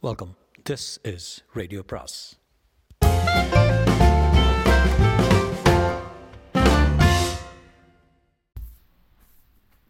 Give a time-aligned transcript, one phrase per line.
[0.00, 0.36] Welcome
[0.70, 2.38] this is radio பிராஸ்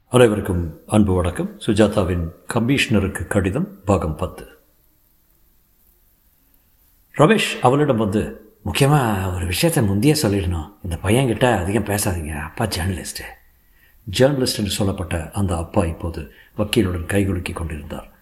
[0.08, 1.60] அனைவருக்கும் அன்பு வணக்கம்.
[1.66, 4.46] சுஜாதாவின் கமிஷனருக்கு கடிதம் பாகம் பத்து.
[7.14, 10.72] ரமேஷ் அவளிடம் வந்து முக்கியமாக ஒரு விஷயத்தை முந்தைய சொல்லிடணும்.
[10.82, 12.42] இந்த பையன்கிட்ட அதிகம் பேசாதீங்க.
[12.42, 13.32] அப்பா ஜேர்னலிஸ்ட்டு
[14.10, 18.16] ஜேர்னலிஸ்ட் என்று சொல்லப்பட்ட அந்த அப்பா இப்போது வக்கீலுடன் கைகுலுக்கி கொண்டிருந்தார்.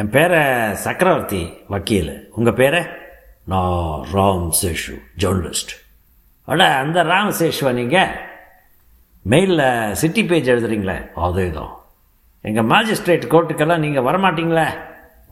[0.00, 0.38] என் பேரை
[0.84, 1.40] சக்கரவர்த்தி
[1.72, 2.14] வக்கீல்.
[2.36, 2.80] உங்கள் பேரை?
[3.52, 5.72] நான் ராம் சேஷு ஜேர்னலிஸ்ட்
[6.48, 8.10] அட அந்த ராம் சேஷுவா நீங்கள்
[9.32, 10.96] மெயிலில் சிட்டி பேஜ் எழுதுறீங்களே
[11.26, 11.70] அதே தான்
[12.50, 14.66] எங்கள் மேஜிஸ்ட்ரேட் கோர்ட்டுக்கெல்லாம் நீங்கள் வரமாட்டீங்களே?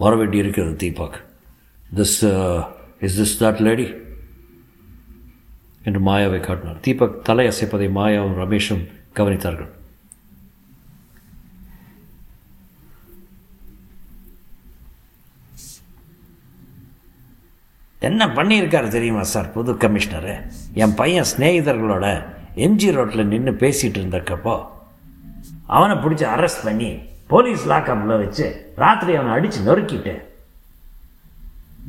[0.05, 1.19] வர வேண்டி இருக்கிறது Deepak.
[1.98, 2.16] This
[3.06, 3.88] is this that lady
[5.83, 6.80] என்று மாயாவை காட்டினார்.
[6.80, 9.72] தீபக் தலையசைப்பதை மாயாவும் ரமேஷும் கவனித்தார்கள்.
[18.08, 20.34] என்ன பண்ணியிருக்காரு தெரியுமா சார் புது கமிஷனரு?
[20.83, 22.06] என் பையன் ஸ்நேகிதர்களோட
[22.67, 24.55] எம்ஜி ரோட்டில் நின்று பேசிகிட்டு இருந்தக்கப்போ
[25.77, 26.91] அவனை பிடிச்சி அரெஸ்ட் பண்ணி
[27.33, 28.47] போலீஸ் லாக்கப்பில் வச்சு
[28.83, 30.14] ராத்திரி அவனை அடித்து நொறுக்கிட்டு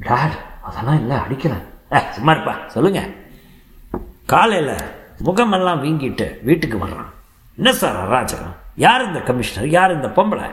[0.07, 1.65] டாட் அதெல்லாம் இல்லை அடிக்கிறேன்
[2.17, 3.09] சும்மா இருப்பா சொல்லுங்கள்
[4.33, 4.75] காலையில்
[5.27, 7.09] முகமெல்லாம் வீங்கிட்டு வீட்டுக்கு வர்றான்.
[7.57, 8.55] என்ன சார் அராஜகம்?
[8.85, 9.69] யார் இந்த கமிஷனர்?
[9.77, 10.47] யார் இந்த பொம்பளை?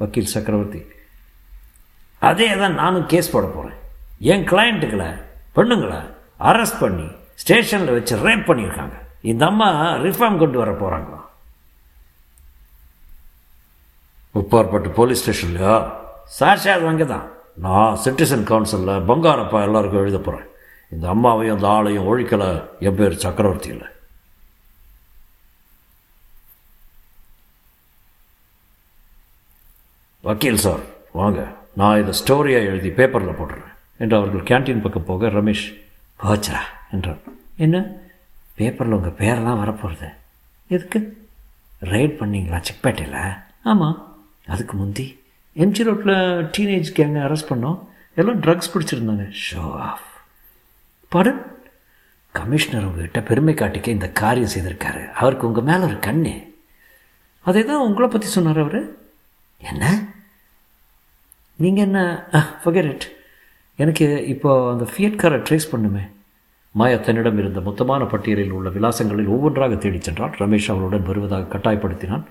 [0.00, 0.80] வக்கீல் சக்கரவர்த்தி.
[2.28, 3.78] அதே தான் நானும் கேஸ் போட போகிறேன்
[4.32, 5.10] என் கிளையண்ட்டுகளை
[5.56, 6.00] பெண்ணுங்களை
[6.50, 7.06] அரெஸ்ட் பண்ணி
[7.42, 8.96] ஸ்டேஷனில் வச்சு ரேப் பண்ணியிருக்காங்க.
[9.30, 9.68] இந்த அம்மா
[10.04, 11.20] ரிஃபார்ம் கொண்டு வர போகிறாங்களா
[14.40, 15.74] உப்பார்பட்டு போலீஸ் ஸ்டேஷன்லையா
[16.38, 17.26] சாட்சியாக அங்கே தான்
[17.64, 20.48] நான் சிட்டிசன் கவுன்சிலில் பங்காரப்பா எல்லாருக்கும் எழுத போகிறேன்
[20.94, 22.48] இந்த அம்மாவையும் அந்த ஆளையும் ஒழிக்கலை
[22.86, 23.88] என் பேர் சக்கரவர்த்தி இல்லை
[30.24, 30.82] வக்கீல் சார்
[31.20, 31.40] வாங்க.
[31.80, 33.73] நான் இதை ஸ்டோரியாக எழுதி பேப்பரில் போட்டுறேன்.
[34.04, 35.66] என்று அவர்கள் கேன்டீன் பக்கம் போக ரமேஷ்
[36.22, 37.20] போச்சரா என்றார்
[37.66, 37.78] என்ன?
[38.58, 40.08] பேப்பரில் உங்கள் பேரெல்லாம் வரப்போகிறது
[40.74, 41.00] எதுக்கு?
[41.92, 42.58] ரைட் பண்ணிங்களா?
[42.68, 43.20] செக்பேட்டையில்?
[43.72, 43.98] ஆமாம்
[44.54, 45.06] அதுக்கு முந்தி
[45.62, 46.14] எம்ஜி ரோட்டில்
[46.54, 47.80] டீனேஜ் கேங்க அரெஸ்ட் பண்ணோம்.
[48.20, 49.24] எல்லாம் ட்ரக்ஸ் பிடிச்சிருந்தாங்க.
[49.44, 50.08] ஷோ ஆஃப்
[51.08, 51.42] படன்
[52.38, 55.02] கமிஷனர் உங்ககிட்ட பெருமை காட்டிக்க இந்த காரியம் செய்திருக்காரு.
[55.20, 56.32] அவருக்கு உங்கள் மேலே ஒரு கண்ணு.
[57.48, 58.80] அதே தான் உங்களை பற்றி சொன்னார் அவர்?
[59.70, 59.84] என்ன?
[61.64, 62.00] நீங்கள் என்ன?
[62.62, 63.04] ஃபகரெட்
[63.76, 66.02] எனக்கு இப்போ அந்த ஃபியட்காரை ட்ரேஸ் பண்ணுமே.
[66.70, 70.34] மாயா தன்னிடம் இருந்த மொத்தமான பட்டியலில் உள்ள விலாசங்களில் ஒவ்வொன்றாக தேடிச் சென்றான்.
[70.38, 72.24] ரமேஷ் அவளுடன் வருவதாக கட்டாயப்படுத்தினான்.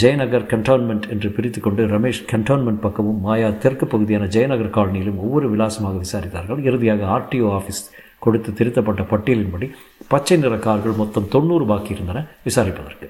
[0.00, 6.02] ஜெயநகர் கண்டோன்மெண்ட் என்று பிரித்து கொண்டு ரமேஷ் கண்டோன்மெண்ட் பக்கமும் மாயா தெற்கு பகுதியான ஜெயநகர் காலனியிலும் ஒவ்வொரு விலாசமாக
[6.04, 6.62] விசாரித்தார்கள்.
[6.62, 7.82] இறுதியாக ஆர்டிஓ ஆஃபீஸ்
[8.18, 9.70] கொடுத்து திருத்தப்பட்ட பட்டியலின்படி
[10.08, 13.08] பச்சை நிற கார்கள் மொத்தம் தொண்ணூறு பாக்கி இருந்தன விசாரிப்பதற்கு.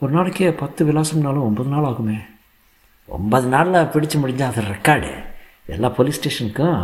[0.00, 2.18] ஒரு நாளைக்கே பத்து விலாசம்னாலும் ஒன்பது நாள் ஆகுமே.
[3.06, 5.10] ஒன்பது நாளில் பிடிச்சு முடிஞ்சால் அது ரெக்கார்டு
[5.74, 6.80] எல்லா போலீஸ் ஸ்டேஷனுக்கும்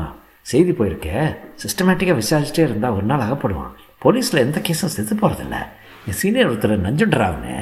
[0.51, 1.19] செய்தி போயிருக்கே.
[1.63, 3.75] சிஸ்டமேட்டிக்காக விசாரிச்சுட்டே இருந்தால் ஒரு நாள் அகப்படுவான்.
[4.05, 5.59] போலீஸில் எந்த கேஸும் செத்து போகிறதில்ல
[6.07, 7.55] என் சீனியர் ஒருத்தர் நஞ்சுண்டராவ்னு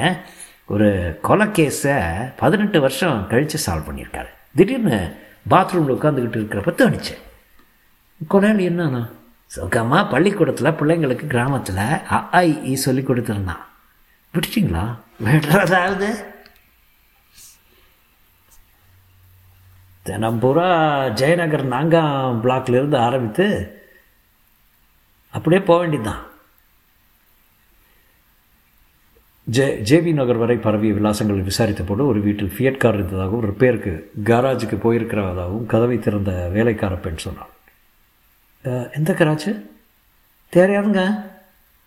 [0.66, 1.97] ஒரு கொலை கேஸை
[2.37, 4.31] பதினெட்டு வருஷம் கழித்து சால்வ் பண்ணியிருக்காரு.
[4.55, 4.99] திடீர்னு
[5.50, 7.15] பாத்ரூமில் உட்காந்துக்கிட்டு இருக்கிறப்ப தோணுச்சு.
[8.31, 9.03] கொலையாளி என்னன்னா
[9.47, 11.84] சுகமாக பள்ளிக்கூடத்தில் பிள்ளைங்களுக்கு கிராமத்தில்
[12.19, 13.65] அஐ சொல்லி கொடுத்துருந்தான்.
[14.34, 14.84] பிடிச்சிங்களா
[15.25, 16.10] வேடுறதாவது
[20.02, 20.70] தினம் பூரா
[21.20, 23.46] ஜெயநகர் நாங்காம் பிளாக்லேருந்து ஆரம்பித்து
[25.30, 26.22] அப்படியே போக வேண்டியதுதான்.
[29.44, 34.76] ஜே ஜேபி நகர் வரை பரவிய விலாசங்களை விசாரித்த போது ஒரு வீட்டில் ஃபியட் கார் இருந்ததாகவும் ரிப்பேருக்கு கராஜுக்கு
[34.84, 37.52] போயிருக்கிறதாகவும் கதவை திறந்த வேலைக்கார பெண் சொன்னாள்.
[38.98, 39.52] எந்த கராஜு
[40.56, 41.02] தெரியாதுங்க.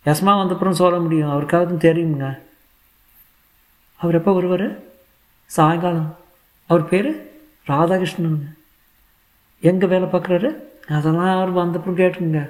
[0.04, 1.32] யஸ்மா வந்தப்புறம் சொல்ல முடியும்.
[1.34, 2.26] அவருக்காவது தெரியுங்க
[3.96, 4.68] அவர் எப்போ வருவார்?
[5.46, 6.10] சாயங்காலம்.
[6.66, 7.10] அவர் பேர்?
[7.66, 8.54] ராதாகிருஷ்ணனுங்க
[9.60, 10.50] எங்கே வேலை பார்க்குறாரு?
[10.88, 12.40] அதெல்லாம் அவர் வந்தப்புறம் கேட்டுங்க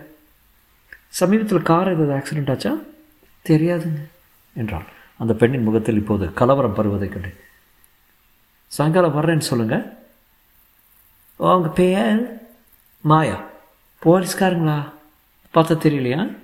[1.08, 2.78] சமீபத்தில் கார் ஏதாவது ஆக்சிடெண்ட் ஆச்சா?
[3.48, 4.02] தெரியாதுங்க.
[4.54, 4.86] என்றாள்.
[5.18, 7.30] அந்த பெண்ணின் முகத்தில் இப்போது கலவரம் பருவதை கண்டு
[8.66, 9.84] சாயங்காலம் வர்றேன்னு சொல்லுங்கள்
[11.36, 12.40] உங்க பேர்?
[13.00, 13.44] மாயா.
[14.02, 14.78] போலீஸ்காரங்களா?
[15.54, 16.36] பார்த்தா தெரியலையா?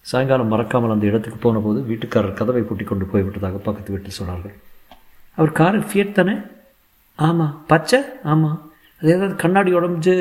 [0.00, 4.54] சாயங்காலம் மறக்காமல் அந்த இடத்துக்கு போன போது வீட்டுக்காரர் கதவை பூட்டி கொண்டு போய்விட்டதாக பக்கத்து வீட்டில் சொன்னார்கள்.
[5.34, 6.34] அவர் காரு ஃபியட் தானே?
[7.18, 8.00] ஆமாம் பச்சை?
[8.24, 8.70] ஆமாம்
[9.00, 10.12] அது ஏதாவது கண்ணாடி உடம்பு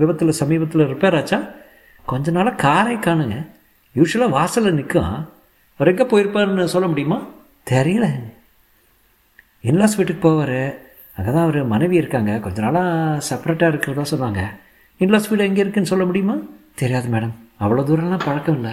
[0.00, 1.38] விபத்தில் சமீபத்தில் ரிப்பேர் ஆச்சா?
[2.06, 3.48] கொஞ்ச நாளாக காரை காணுங்க.
[3.94, 5.26] யூஸ்வலாக வாசலில் நிற்கும்
[5.76, 7.22] அவர் எங்கே போயிருப்பாருன்னு சொல்ல முடியுமா?
[7.70, 8.06] தெரியல.
[9.62, 10.74] இன்லாஸ் வீட்டுக்கு போவார்.
[11.16, 12.38] அங்கே தான் அவர் மனைவி இருக்காங்க.
[12.40, 14.42] கொஞ்ச நாளாக செப்பரேட்டாக இருக்கிறதா சொன்னாங்க.
[14.98, 16.36] இன்லாஸ் வீடு எங்கே இருக்குன்னு சொல்ல முடியுமா?
[16.74, 18.72] தெரியாது மேடம் அவ்வளோ தூரம்லாம் பழக்கம் இல்லை.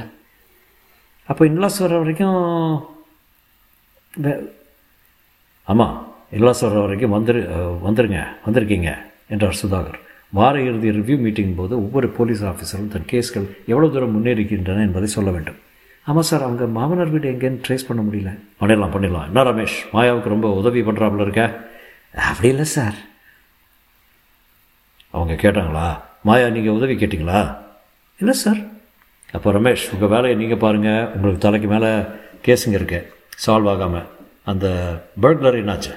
[1.25, 2.37] அப்போ இன்லாஸ் வர வரைக்கும்
[5.63, 7.41] ஆமாம் இல்லாசர் வரைக்கும் வந்துரு
[7.85, 8.89] வந்துருங்க வந்திருக்கீங்க
[9.33, 9.99] என்றார் சுதாகர்.
[10.37, 15.29] வார இறுதி ரிவ்யூ மீட்டிங் போது ஒவ்வொரு போலீஸ் ஆஃபீஸரும் தன் கேஸ்கள் எவ்வளோ தூரம் முன்னேறிக்கின்றன என்பதை சொல்ல
[15.35, 15.59] வேண்டும்.
[16.07, 18.31] ஆமாம் சார் அவங்க மாமனார் வீடு எங்கேன்னு ட்ரேஸ் பண்ண முடியல.
[18.61, 19.27] பண்ணிடலாம் பண்ணிடலாம்.
[19.29, 21.43] என்ன ரமேஷ் மாயாவுக்கு ரொம்ப உதவி பண்ணுறாப்புல இருக்க?
[22.29, 22.97] அப்படி இல்லை சார்.
[25.15, 25.87] அவங்க கேட்டாங்களா?
[26.29, 27.41] மாயா நீங்கள் உதவி கேட்டிங்களா?
[28.19, 28.59] இல்லை சார்.
[29.37, 31.91] அப்போ ரமேஷ் உங்கள் வேலையை நீங்கள் பாருங்கள் உங்களுக்கு தலைக்கு மேலே
[32.47, 32.99] கேஸுங்க இருக்கு.
[33.45, 34.07] சால்வ் ஆகாமல்
[34.51, 34.67] அந்த
[35.23, 35.93] பர்க்லர் என்னாச்சு?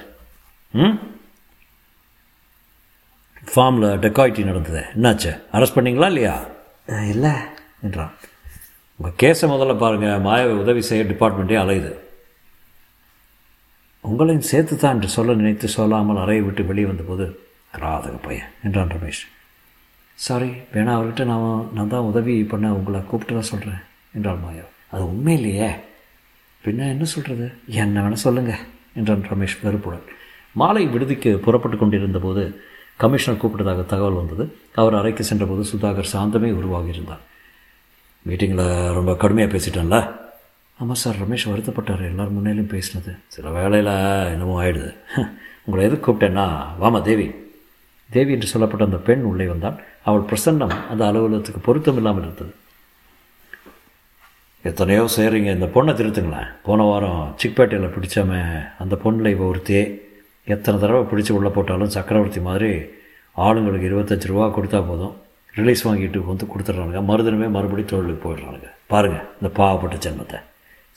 [3.53, 4.81] ஃபார்மில் டெக்காய்டி நடந்தது.
[4.95, 5.31] என்னாச்சு?
[5.55, 6.35] அரெஸ்ட் பண்ணீங்களா இல்லையா?
[7.13, 7.33] இல்லை.
[7.85, 8.13] என்றான்.
[8.99, 11.91] உங்கள் கேஸை முதல்ல பாருங்கள் மாயாவை உதவி செய்ய டிபார்ட்மெண்ட்டே அலையுது.
[14.03, 17.25] உங்களையும் சேர்த்து தான் என்று சொல்ல நினைத்து சொல்லாமல் அறையை விட்டு வெளியே வந்தபோது
[17.81, 19.21] ராதக பையன் என்றான் ரமேஷ்.
[20.15, 23.81] சாரி வேணா அவர்கிட்ட நான் நான் தான் உதவி பண்ண உங்களை கூப்பிட்டு தான் சொல்கிறேன்
[24.13, 24.65] என்றாள் மாயா.
[24.91, 25.69] அது உண்மை இல்லையே
[26.63, 27.45] பின்ன என்ன சொல்கிறது
[27.83, 30.07] என்ன வேணால் சொல்லுங்கள் என்றான் ரமேஷ் வெறுப்புடன்.
[30.51, 32.61] மாலை விடுதிக்கு புறப்பட்டு கொண்டிருந்த போது
[32.97, 34.43] கமிஷனர் கூப்பிட்டதாக தகவல் வந்தது.
[34.75, 37.21] அவர் அறைக்கு சென்றபோது சுதாகர் சாந்தமே உருவாகியிருந்தார்.
[38.27, 39.97] மீட்டிங்கில் ரொம்ப கடுமையாக பேசிட்டேன்ல?
[40.79, 42.03] ஆமாம் சார் ரமேஷ் வருத்தப்பட்டார்.
[42.09, 43.11] எல்லார் முன்னிலையும் பேசினது.
[43.27, 43.93] சில வேலையில்
[44.33, 44.91] என்னமோ ஆயிடுது.
[45.65, 46.45] உங்களை எதுக்கு கூப்பிட்டேன்னா
[46.81, 47.27] வாமா தேவி.
[48.09, 52.53] தேவி என்று சொல்லப்பட்ட அந்த பெண் உள்ளே வந்தால் அவள் பிரசன்னம் அந்த அலுவலகத்துக்கு பொருத்தம் இல்லாமல் இருந்தது.
[54.63, 56.49] எத்தனையோ செய்கிறீங்க இந்த பொண்ணை திருத்துங்களேன்.
[56.63, 58.41] போன வாரம் சிக்பேட்டையில் பிடிச்சாம
[58.79, 59.83] அந்த பொண்ணில் இவ ஒருத்தியே.
[60.53, 62.71] எத்தனை தடவை பிடிச்சி உள்ளே போட்டாலும் சக்கரவர்த்தி மாதிரி
[63.45, 65.15] ஆளுங்களுக்கு இருபத்தஞ்சி ரூபா கொடுத்தா போதும்.
[65.59, 67.01] ரிலீஸ் வாங்கிட்டு வந்து கொடுத்துட்றானுங்க.
[67.09, 68.69] மறுதினமே மறுபடியும் தொழிலுக்கு போயிடுறானுங்க.
[68.93, 70.39] பாருங்கள் இந்த பாவப்பட்ட ஜென்மத்தை.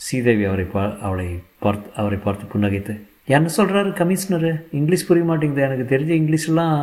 [0.05, 1.27] ஸ்ரீதேவி அவரை பா அவளை
[1.65, 2.95] பார்த்து அவரை பார்த்து புன்னகைத்து
[3.35, 6.81] என்ன சொல்கிறாரு கமிஷனரு இங்கிலீஷ் புரிய மாட்டேங்குது எனக்கு தெரிஞ்ச இங்கிலீஷ்லாம்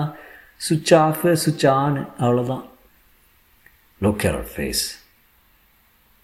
[0.67, 2.63] சுவிட்ச் ஆஃப் சுவிட்ச் ஆன் அவ்வளோதான்
[4.01, 4.83] look care face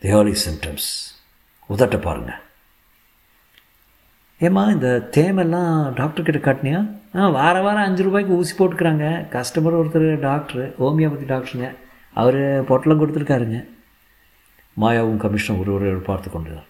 [0.02, 0.90] the early symptoms
[1.70, 2.42] உதட்ட பாருங்கள்
[4.40, 7.00] ஏம்மா இந்த தேமெல்லாம் டாக்டர்கிட்ட காட்டினியா?
[7.16, 9.06] ஆ வார வாரம் அஞ்சு ரூபாய்க்கு ஊசி போட்டுக்கிறாங்க.
[9.34, 11.76] கஸ்டமர் ஒருத்தர் டாக்டரு ஹோமியோபதி டாக்டருங்க
[12.14, 13.66] அவர் பொட்டலம் கொடுத்துருக்காருங்க.
[14.82, 16.66] மாயாவும் கமிஷனர் ஒருவரை பார்த்து கொண்டுதான்.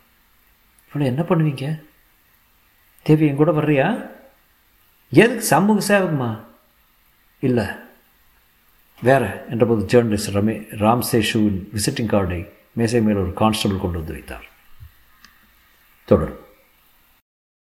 [0.93, 1.81] இவ்வளோ என்ன பண்ணுவீங்க?
[3.01, 4.05] தேவி என் கூட வர்றியா?
[5.09, 6.39] எதுக்கு சமூக சேவகமா?
[7.39, 7.65] இல்லை.
[9.01, 14.45] வேற என்றபோது ஜேர்னலிஸ்ட் ரமே ராம்சேஷுவின் விசிட்டிங் கார்டை மேசை மேல் ஒரு கான்ஸ்டபிள் கொண்டு வந்து வைத்தார்.
[16.05, 16.45] தொடரும்.